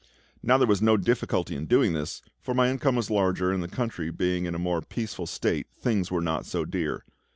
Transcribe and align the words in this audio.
Now 0.41 0.57
there 0.57 0.65
was 0.65 0.81
no 0.81 0.97
difficulty 0.97 1.55
in 1.55 1.67
doing 1.67 1.93
this, 1.93 2.23
for 2.41 2.55
my 2.55 2.71
income 2.71 2.95
was 2.95 3.11
larger, 3.11 3.51
and 3.51 3.61
the 3.61 3.67
country 3.67 4.09
being 4.09 4.45
in 4.45 4.55
a 4.55 4.57
more 4.57 4.81
peaceful 4.81 5.27
state, 5.27 5.67
things 5.79 6.09
were 6.09 6.21
not 6.21 6.47
so 6.47 6.65
dear. 6.65 7.05